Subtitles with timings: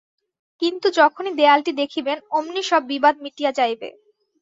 [0.61, 3.89] কিন্তু যখনই দেয়ালটি দেখিবেন, অমনি সব বিবাদ মিটিয়া যাইবে।